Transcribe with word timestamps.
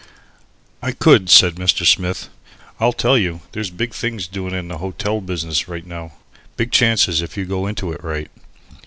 "I 0.81 0.93
could," 0.93 1.29
said 1.29 1.57
Mr. 1.57 1.85
Smith. 1.85 2.29
"I'll 2.79 2.91
tell 2.91 3.19
you. 3.19 3.41
There's 3.51 3.69
big 3.69 3.93
things 3.93 4.25
doin' 4.25 4.51
in 4.51 4.67
the 4.67 4.79
hotel 4.79 5.21
business 5.21 5.67
right 5.67 5.85
now, 5.85 6.13
big 6.57 6.71
chances 6.71 7.21
if 7.21 7.37
you 7.37 7.45
go 7.45 7.67
into 7.67 7.91
it 7.91 8.03
right. 8.03 8.31